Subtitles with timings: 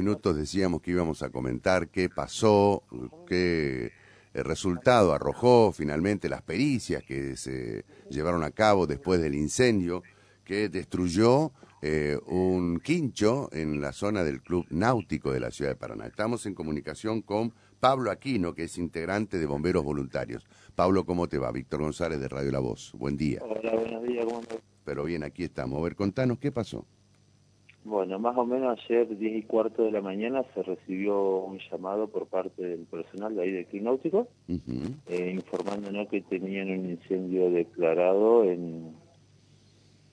[0.00, 2.84] minutos decíamos que íbamos a comentar qué pasó,
[3.26, 3.92] qué
[4.32, 10.02] eh, resultado arrojó finalmente las pericias que se llevaron a cabo después del incendio
[10.42, 11.52] que destruyó
[11.82, 16.06] eh, un quincho en la zona del Club Náutico de la ciudad de Paraná.
[16.06, 20.46] Estamos en comunicación con Pablo Aquino, que es integrante de Bomberos Voluntarios.
[20.74, 21.52] Pablo, ¿cómo te va?
[21.52, 22.92] Víctor González de Radio La Voz.
[22.96, 23.40] Buen día.
[23.42, 24.40] Hola, buenos días, ¿cómo?
[24.82, 25.78] Pero bien, aquí estamos.
[25.78, 26.86] A ver, contanos, ¿qué pasó?
[27.82, 32.08] Bueno, más o menos ayer, 10 y cuarto de la mañana, se recibió un llamado
[32.08, 34.28] por parte del personal de ahí del Club Náutico,
[35.08, 38.94] eh, informándonos que tenían un incendio declarado en,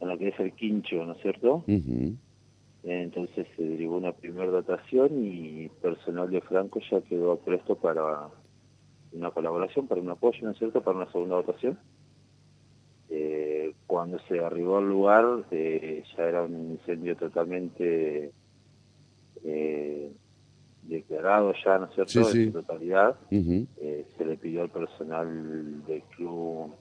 [0.00, 1.62] en lo que es el quincho, ¿no es cierto?
[2.82, 8.28] Entonces se derivó una primera dotación y personal de Franco ya quedó presto para
[9.12, 11.78] una colaboración, para un apoyo, ¿no es cierto?, para una segunda dotación.
[14.00, 18.32] Eh, cuando se arribó al lugar eh, ya era un incendio totalmente
[19.44, 20.12] eh,
[20.82, 23.16] declarado ya, ¿no es cierto?, en su totalidad.
[23.30, 26.74] se le pidió al personal del club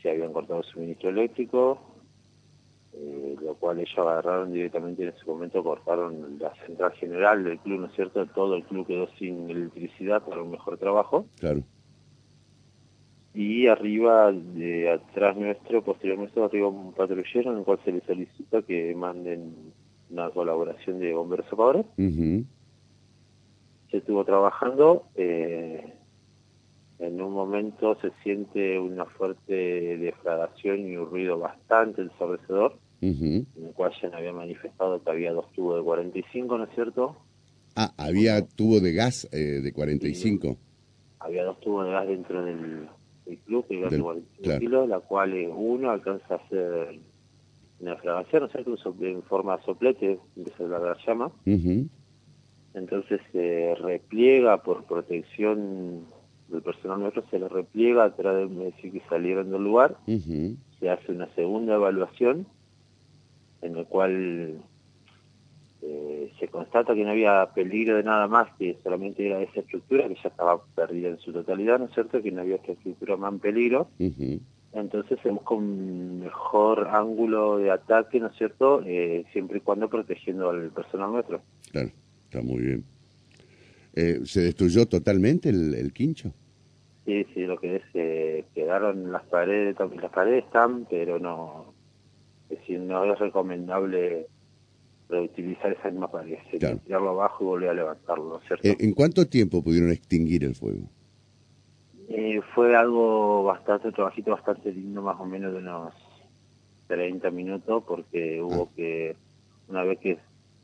[0.00, 1.80] si habían cortado el suministro eléctrico,
[2.92, 7.80] eh, lo cual ellos agarraron directamente en ese momento, cortaron la central general del club,
[7.80, 8.24] ¿no es cierto?
[8.26, 11.26] Todo el club quedó sin electricidad para un mejor trabajo.
[11.38, 11.62] Claro.
[13.36, 18.00] Y arriba, de atrás nuestro, posterior nuestro, arriba un patrullero en el cual se le
[18.00, 19.74] solicita que manden
[20.08, 21.84] una colaboración de bomberos zapadores.
[23.90, 25.04] Se estuvo trabajando.
[25.16, 25.84] Eh,
[26.98, 33.72] en un momento se siente una fuerte defragación y un ruido bastante ensordecedor en el
[33.74, 37.16] cual ya había manifestado que había dos tubos de 45, ¿no es cierto?
[37.74, 40.56] Ah, había tubo de gas eh, de 45.
[41.18, 42.88] había dos tubos de gas dentro del,
[43.44, 46.98] club, que de 45 kilos, la cual uno alcanza a hacer
[47.80, 48.94] una fragación, ¿no es cierto?
[49.00, 51.30] En forma de soplete, empieza a la llama.
[52.74, 56.04] Entonces se repliega por protección
[56.48, 59.96] del personal nuestro, se le repliega atrás de decir que salieron del lugar,
[60.78, 62.46] se hace una segunda evaluación
[63.62, 64.60] en el cual
[65.82, 70.08] eh, se constata que no había peligro de nada más que solamente era esa estructura
[70.08, 72.22] que ya estaba perdida en su totalidad, ¿no es cierto?
[72.22, 73.88] Que no había esta estructura más en peligro.
[74.72, 78.82] Entonces se busca un mejor ángulo de ataque, ¿no es cierto?
[78.86, 81.42] Eh, siempre y cuando protegiendo al personal nuestro.
[81.70, 81.90] Claro,
[82.24, 82.84] está muy bien.
[83.94, 86.32] Eh, ¿Se destruyó totalmente el, quincho?
[87.04, 91.72] Sí, sí, lo que es, quedaron las paredes, las paredes están, pero no,
[92.50, 94.26] es decir, no es recomendable
[95.08, 98.68] reutilizar esa misma pared, tirarlo abajo y volver a levantarlo, ¿cierto?
[98.78, 100.88] ¿En cuánto tiempo pudieron extinguir el fuego?
[102.08, 105.94] Eh, fue algo bastante, trabajito bastante lindo, más o menos de unos
[106.88, 108.74] 30 minutos, porque hubo ah.
[108.76, 109.16] que,
[109.68, 110.18] una vez que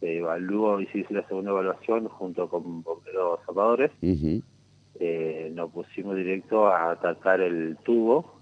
[0.00, 6.16] se evaluó y se hizo la segunda evaluación junto con bomberos zapadores, eh, nos pusimos
[6.16, 8.34] directo a atacar el tubo,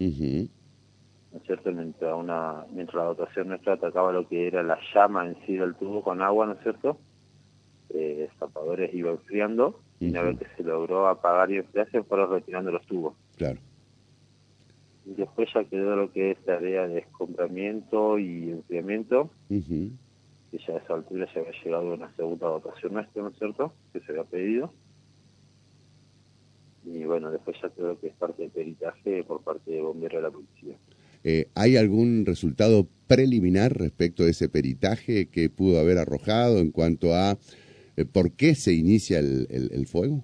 [1.37, 1.71] ¿no es cierto?
[1.71, 5.75] Mientras, una, mientras la dotación nuestra atacaba lo que era la llama en sí del
[5.75, 6.97] tubo con agua, ¿no es cierto?
[7.89, 12.31] Eh, zapadores iba enfriando y una vez que se logró apagar y enfriar se fueron
[12.31, 13.15] retirando los tubos.
[13.37, 13.59] Claro.
[15.05, 19.93] Y después ya quedó lo que es tarea de escombramiento y enfriamiento, y
[20.65, 23.73] ya a esa altura ya había llegado una segunda dotación nuestra, ¿no es cierto?
[23.93, 24.73] Que se había pedido.
[26.83, 30.21] Y bueno, después ya creo que es parte del peritaje por parte de bomberos de
[30.21, 30.75] la policía.
[31.23, 37.13] Eh, ¿Hay algún resultado preliminar respecto a ese peritaje que pudo haber arrojado en cuanto
[37.13, 37.37] a
[37.95, 40.23] eh, por qué se inicia el, fuego?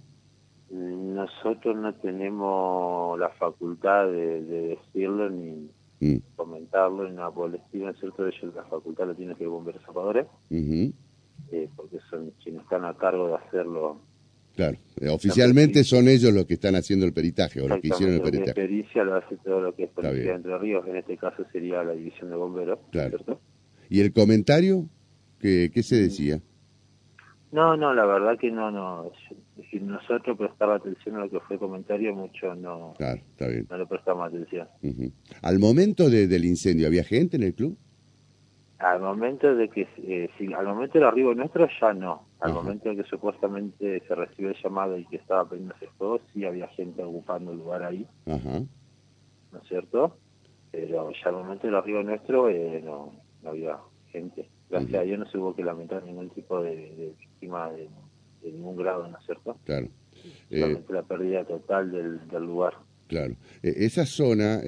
[0.70, 6.18] Nosotros no tenemos la facultad de, decirlo ni mm.
[6.36, 8.28] comentarlo ni nada por el estilo, cierto?
[8.28, 13.30] Ellos la facultad la tienen que bomberos zapadores, eh, porque son quienes están a cargo
[13.30, 14.00] de hacerlo
[14.56, 18.16] Claro, eh, oficialmente son ellos los que están haciendo el peritaje o los que hicieron
[18.16, 18.50] el peritaje.
[18.50, 21.44] La pericia lo hace todo lo que es Policía de Entre Ríos, en este caso
[21.52, 23.18] sería la División de Bomberos, claro.
[23.90, 24.86] ¿Y el comentario?
[25.40, 26.40] ¿Qué, ¿Qué, se decía?
[27.52, 29.12] No, no, la verdad que no, no.
[29.70, 33.68] Si nosotros prestamos atención a lo que fue el comentario, mucho no, claro, está bien.
[33.70, 34.68] no le prestamos atención.
[35.42, 37.78] ¿Al momento de, del incendio había gente en el club?
[38.80, 42.28] Al momento de que, eh, al momento del arribo nuestro ya no.
[42.44, 46.46] Al momento de que supuestamente se recibió el llamado y que estaba prendiéndose todo, sí
[46.46, 48.06] había gente ocupando el lugar ahí.
[48.26, 50.18] ¿No es cierto?
[50.72, 53.14] Pero ya al momento del arribo nuestro eh, no,
[53.44, 53.78] no había
[54.12, 54.50] gente.
[54.70, 57.90] Gracias a Dios no se hubo que lamentar ningún tipo de, víctima de,
[58.44, 59.58] ningún grado, ¿no es cierto?
[59.64, 59.88] Claro.
[60.50, 62.74] Solamente eh, la pérdida total del, del lugar.
[63.08, 63.36] Claro.
[63.62, 64.62] esa zona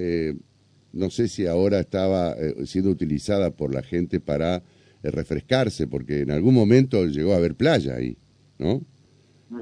[0.96, 4.64] no sé si ahora estaba eh, siendo utilizada por la gente para
[5.12, 8.18] refrescarse, porque en algún momento llegó a haber playa ahí,
[8.58, 8.82] ¿no?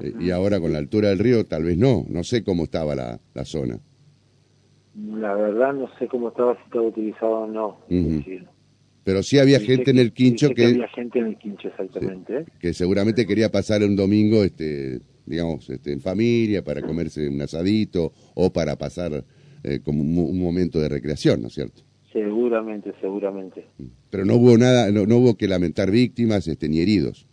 [0.02, 2.94] Eh, y ahora con la altura del río tal vez no, no sé cómo estaba
[2.94, 3.78] la, la zona.
[4.94, 7.80] La verdad no sé cómo estaba, si estaba utilizado o no.
[9.02, 12.46] Pero sí había gente en el quincho que, Había gente en el quincho, exactamente.
[12.58, 18.12] que seguramente quería pasar un domingo, este, digamos, este, en familia, para comerse un asadito
[18.34, 19.24] o para pasar
[19.62, 21.82] eh, como un, momento de recreación, ¿no es cierto?
[22.14, 23.66] Seguramente, seguramente.
[24.08, 27.26] Pero no hubo nada, no, no hubo que lamentar víctimas este, ni heridos.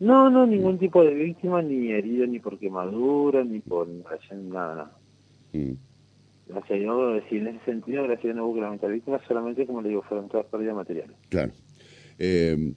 [0.00, 4.98] No, no, ningún tipo de víctima, ni herido, ni por quemadura, ni por nada, nada.
[5.52, 5.72] Mm.
[6.48, 9.66] Gracias a Dios, en ese sentido, gracias a Dios no hubo que lamentar víctimas, solamente,
[9.66, 11.16] como le digo, fueron todas pérdidas materiales.
[11.28, 11.52] Claro.
[12.18, 12.72] Eh,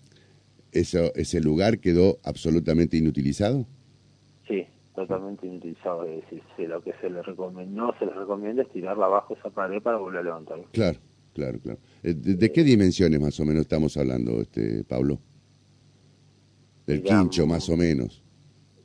[0.74, 3.66] eso, ¿Ese lugar quedó absolutamente inutilizado?
[4.46, 6.04] Sí, totalmente inutilizado.
[6.04, 9.50] Es decir, lo que se le recomienda, no se les recomienda es tirarla abajo esa
[9.50, 10.66] pared para volver a levantarlo.
[10.74, 11.00] Claro,
[11.34, 11.80] claro, claro.
[12.04, 15.20] Eh, ¿De, qué dimensiones más o menos estamos hablando, este Pablo?
[16.86, 18.24] Del quincho, más o menos.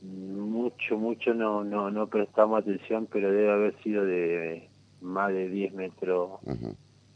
[0.01, 4.69] Mucho, mucho no, no, no prestamos atención, pero debe haber sido de
[5.01, 6.39] más de 10 metros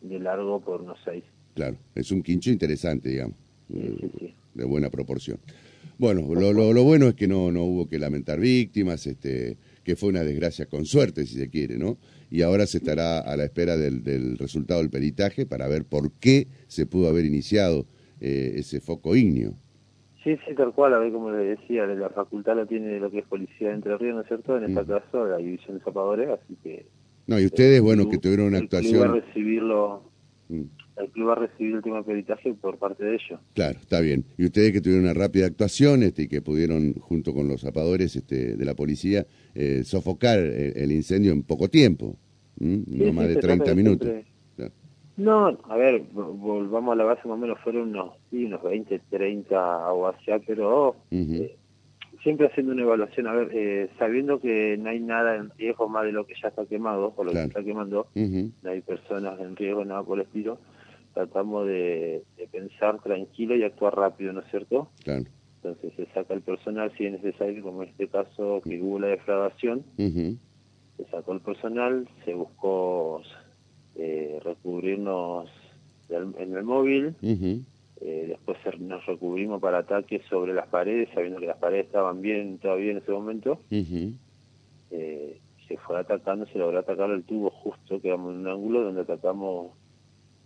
[0.01, 1.23] de largo por unos 6.
[1.53, 3.35] Claro, es un quincho interesante, digamos,
[3.67, 5.39] de buena proporción.
[5.99, 9.57] Bueno, lo, lo, bueno es que no, no hubo que lamentar víctimas, este,
[9.89, 11.97] que fue una desgracia con suerte, si se quiere, ¿no?
[12.29, 16.11] Y ahora se estará a la espera del, del resultado del peritaje para ver por
[16.19, 17.87] qué se pudo haber iniciado
[18.21, 19.53] eh, ese foco ígneo.
[20.23, 23.17] Sí, sí, tal cual, a ver, como le decía, la facultad la tiene lo que
[23.17, 24.57] es Policía de Entre Ríos, ¿no es cierto?
[24.57, 26.85] En este caso, la División de Zapadores, así que
[27.25, 29.09] no, y ustedes, bueno, que tuvieron una actuación...
[29.09, 30.03] A recibirlo,
[30.49, 30.61] mm.
[30.99, 33.39] El club va a recibir el de peritaje por parte de ellos.
[33.53, 34.25] Claro, está bien.
[34.37, 38.15] Y ustedes que tuvieron una rápida actuación este, y que pudieron, junto con los zapadores
[38.15, 39.25] este, de la policía,
[39.55, 42.17] eh, sofocar el, incendio en poco tiempo,
[42.59, 44.09] no más de 30 minutos.
[45.17, 49.01] No, a ver, volvamos a la base, más o menos fueron unos, sí, unos 20,
[49.09, 50.95] 30 o hacia, pero
[52.23, 56.05] siempre haciendo una evaluación, a ver, eh, sabiendo que no hay nada en riesgo más
[56.05, 59.57] de lo que ya está quemado, o lo que está quemando, no hay personas en
[59.57, 60.57] riesgo, nada por el estilo,
[61.13, 64.89] tratamos de, pensar tranquilo y actuar rápido, ¿no es cierto?
[65.03, 65.25] Claro.
[65.57, 69.07] Entonces se saca el personal si es necesario, como en este caso que hubo la
[69.07, 73.21] defraudación, se sacó el personal, se buscó
[73.95, 75.49] eh, recubrirnos
[76.09, 77.15] en el móvil,
[78.01, 82.57] eh, después nos recubrimos para ataques sobre las paredes, sabiendo que las paredes estaban bien
[82.59, 83.59] todavía en ese momento.
[84.91, 89.01] eh, se fue atacando, se logró atacar el tubo justo, quedamos en un ángulo donde
[89.01, 89.71] atacamos,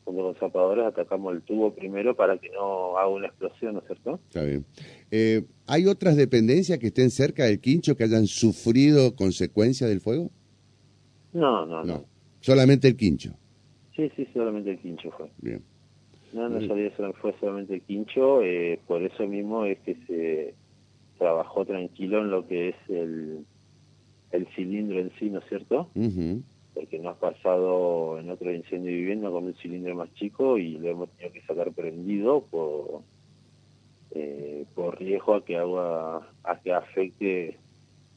[0.03, 3.88] con los zapadores, atacamos el tubo primero para que no haga una explosión, ¿no es
[3.88, 4.19] cierto?
[4.27, 4.65] Está bien.
[5.11, 10.31] Eh, ¿Hay otras dependencias que estén cerca del quincho que hayan sufrido consecuencias del fuego?
[11.31, 12.05] No, no, no.
[12.41, 13.33] Solamente el quincho.
[13.95, 15.29] Sí, sí, solamente el quincho fue.
[15.38, 15.63] Bien.
[16.33, 16.91] No, no sabía,
[17.21, 20.56] fue solamente el quincho, eh, por eso mismo es que se
[21.19, 23.45] trabajó tranquilo en lo que es el,
[24.31, 25.89] el cilindro en sí, ¿no es cierto?
[26.73, 30.77] Porque no ha pasado en otro incendio de vivienda con un cilindro más chico y
[30.77, 33.01] lo hemos tenido que sacar prendido por,
[34.11, 37.57] eh, por riesgo a que agua a que afecte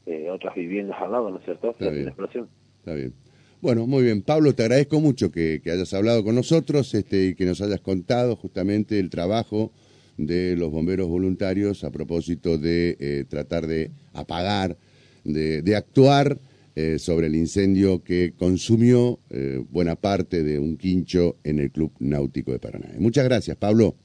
[0.05, 1.71] eh, otras viviendas al lado, ¿no es cierto?
[1.71, 2.07] Está bien.
[2.07, 2.49] explosión.
[2.79, 3.13] Está bien.
[3.59, 4.21] Bueno, muy bien.
[4.21, 8.35] Pablo, te agradezco mucho que, hayas hablado con nosotros este, y que nos hayas contado
[8.35, 9.71] justamente el trabajo
[10.17, 14.77] de los bomberos voluntarios a propósito de eh, tratar de apagar,
[15.23, 16.37] de, actuar
[16.79, 21.91] eh, sobre el incendio que consumió eh, buena parte de un quincho en el Club
[21.97, 22.89] Náutico de Paraná.
[22.99, 23.95] Muchas gracias, Pablo.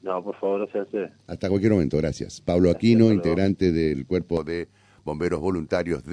[0.00, 2.40] No, por favor, gracias Hasta cualquier momento, gracias.
[2.40, 4.68] Pablo Aquino, integrante del Cuerpo de
[5.04, 6.04] Bomberos Voluntarios.
[6.04, 6.10] De